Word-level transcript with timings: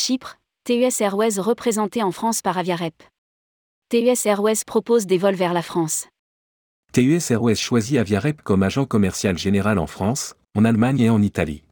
Chypre, 0.00 0.38
TUS 0.64 1.00
Airways 1.00 1.40
représenté 1.40 2.04
en 2.04 2.12
France 2.12 2.40
par 2.40 2.56
Aviarep. 2.56 3.02
TUS 3.90 4.26
Airways 4.26 4.62
propose 4.64 5.06
des 5.06 5.18
vols 5.18 5.34
vers 5.34 5.52
la 5.52 5.60
France. 5.60 6.06
TUS 6.92 7.32
Airways 7.32 7.56
choisit 7.56 7.98
Aviarep 7.98 8.40
comme 8.42 8.62
agent 8.62 8.86
commercial 8.86 9.36
général 9.36 9.76
en 9.76 9.88
France, 9.88 10.36
en 10.54 10.64
Allemagne 10.64 11.00
et 11.00 11.10
en 11.10 11.20
Italie. 11.20 11.64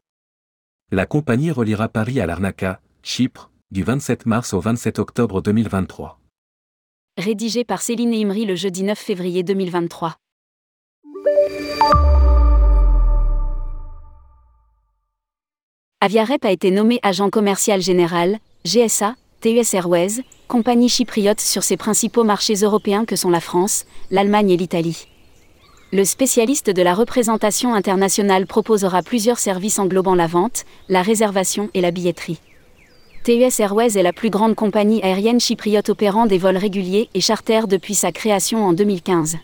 La 0.91 1.05
compagnie 1.05 1.51
reliera 1.51 1.87
Paris 1.87 2.19
à 2.19 2.25
Larnaca, 2.25 2.81
Chypre, 3.01 3.49
du 3.71 3.83
27 3.83 4.25
mars 4.25 4.53
au 4.53 4.59
27 4.59 4.99
octobre 4.99 5.41
2023. 5.41 6.19
Rédigé 7.17 7.63
par 7.63 7.81
Céline 7.81 8.13
Imri 8.13 8.45
le 8.45 8.55
jeudi 8.55 8.83
9 8.83 8.99
février 8.99 9.43
2023. 9.43 10.17
Aviarep 15.99 16.45
a 16.45 16.51
été 16.51 16.69
nommé 16.69 16.99
agent 17.01 17.31
commercial 17.31 17.81
général, 17.81 18.37
GSA, 18.65 19.15
TUS 19.41 19.73
Airways, 19.73 20.21
compagnie 20.47 20.89
chypriote 20.89 21.41
sur 21.41 21.63
ses 21.63 21.75
principaux 21.75 22.23
marchés 22.23 22.53
européens 22.53 23.03
que 23.03 23.15
sont 23.15 23.31
la 23.31 23.39
France, 23.39 23.85
l'Allemagne 24.11 24.51
et 24.51 24.57
l'Italie. 24.57 25.07
Le 25.91 26.05
spécialiste 26.05 26.69
de 26.69 26.83
la 26.83 26.93
représentation 26.93 27.73
internationale 27.73 28.45
proposera 28.45 29.01
plusieurs 29.01 29.39
services 29.39 29.79
englobant 29.79 30.13
la 30.13 30.27
vente, 30.27 30.65
la 30.87 31.01
réservation 31.01 31.71
et 31.73 31.81
la 31.81 31.89
billetterie. 31.89 32.41
TUS 33.23 33.59
Airways 33.59 33.97
est 33.97 34.03
la 34.03 34.13
plus 34.13 34.29
grande 34.29 34.53
compagnie 34.53 35.01
aérienne 35.01 35.39
chypriote 35.39 35.89
opérant 35.89 36.27
des 36.27 36.37
vols 36.37 36.57
réguliers 36.57 37.09
et 37.15 37.21
charters 37.21 37.67
depuis 37.67 37.95
sa 37.95 38.11
création 38.11 38.63
en 38.63 38.73
2015. 38.73 39.37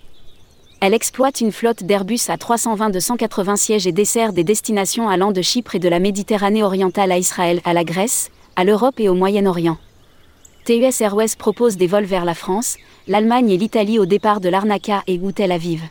Elle 0.86 0.94
exploite 0.94 1.40
une 1.40 1.54
flotte 1.54 1.86
d'Airbus 1.86 2.20
à 2.28 2.36
320-280 2.36 3.56
sièges 3.56 3.88
et 3.88 3.94
dessert 3.94 4.34
des 4.34 4.44
destinations 4.44 5.08
allant 5.08 5.32
de 5.32 5.42
Chypre 5.42 5.76
et 5.76 5.80
de 5.80 5.88
la 5.88 6.00
Méditerranée 6.00 6.62
orientale 6.62 7.14
à 7.14 7.18
Israël, 7.18 7.62
à 7.64 7.72
la 7.72 7.86
Grèce, 7.86 8.32
à 8.58 8.66
l'Europe 8.66 9.00
et 9.00 9.08
au 9.08 9.14
Moyen-Orient. 9.14 9.78
TUS 10.66 11.00
Airways 11.00 11.38
propose 11.38 11.78
des 11.78 11.88
vols 11.88 12.04
vers 12.04 12.26
la 12.26 12.34
France, 12.34 12.76
l'Allemagne 13.08 13.50
et 13.50 13.56
l'Italie 13.56 13.98
au 13.98 14.06
départ 14.06 14.42
de 14.42 14.50
Larnaca 14.50 15.04
et 15.08 15.18
ou 15.24 15.32
Tel 15.32 15.54
Aviv. 15.54 15.84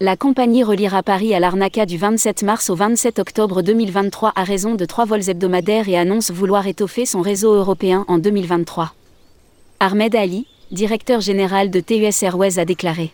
La 0.00 0.18
compagnie 0.18 0.64
reliera 0.64 1.02
Paris 1.02 1.34
à 1.34 1.40
Larnaca 1.40 1.86
du 1.86 1.96
27 1.96 2.42
mars 2.42 2.68
au 2.68 2.74
27 2.74 3.18
octobre 3.20 3.62
2023 3.62 4.34
à 4.36 4.44
raison 4.44 4.74
de 4.74 4.84
trois 4.84 5.06
vols 5.06 5.30
hebdomadaires 5.30 5.88
et 5.88 5.96
annonce 5.96 6.30
vouloir 6.30 6.66
étoffer 6.66 7.06
son 7.06 7.22
réseau 7.22 7.54
européen 7.54 8.04
en 8.08 8.18
2023. 8.18 8.92
Ahmed 9.80 10.14
Ali, 10.14 10.46
directeur 10.72 11.22
général 11.22 11.70
de 11.70 11.80
TUS 11.80 12.22
Airways, 12.22 12.58
a 12.58 12.66
déclaré 12.66 13.10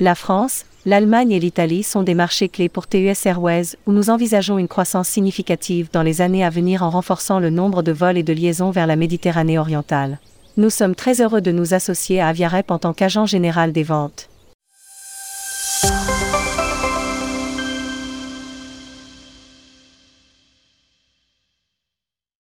la 0.00 0.14
France, 0.14 0.64
l'Allemagne 0.86 1.30
et 1.30 1.38
l'Italie 1.38 1.82
sont 1.82 2.02
des 2.02 2.14
marchés 2.14 2.48
clés 2.48 2.70
pour 2.70 2.86
TUS 2.86 3.26
Airways 3.26 3.76
où 3.86 3.92
nous 3.92 4.08
envisageons 4.08 4.56
une 4.56 4.66
croissance 4.66 5.08
significative 5.08 5.90
dans 5.92 6.02
les 6.02 6.22
années 6.22 6.42
à 6.42 6.48
venir 6.48 6.82
en 6.82 6.88
renforçant 6.88 7.38
le 7.38 7.50
nombre 7.50 7.82
de 7.82 7.92
vols 7.92 8.16
et 8.16 8.22
de 8.22 8.32
liaisons 8.32 8.70
vers 8.70 8.86
la 8.86 8.96
Méditerranée 8.96 9.58
orientale. 9.58 10.18
Nous 10.56 10.70
sommes 10.70 10.94
très 10.94 11.20
heureux 11.20 11.42
de 11.42 11.52
nous 11.52 11.74
associer 11.74 12.18
à 12.18 12.28
Aviarep 12.28 12.70
en 12.70 12.78
tant 12.78 12.94
qu'agent 12.94 13.26
général 13.26 13.72
des 13.72 13.82
ventes. 13.82 14.30